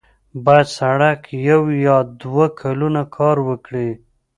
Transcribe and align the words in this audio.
باید 0.45 0.67
سړک 0.77 1.21
یو 1.47 1.61
یا 1.85 1.97
دوه 2.21 2.45
کلونه 2.61 3.01
کار 3.15 3.37
ورکړي. 3.47 3.89